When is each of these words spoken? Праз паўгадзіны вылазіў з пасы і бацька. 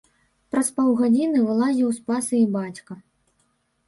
Праз 0.53 0.69
паўгадзіны 0.77 1.43
вылазіў 1.49 1.91
з 1.97 2.01
пасы 2.07 2.39
і 2.39 2.47
бацька. 2.57 2.93